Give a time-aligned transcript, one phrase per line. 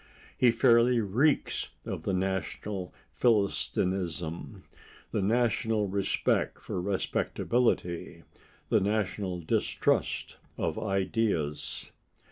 [0.35, 4.63] He fairly reeks of the national Philistinism,
[5.11, 8.23] the national respect for respectability,
[8.69, 11.91] the national distrust of ideas.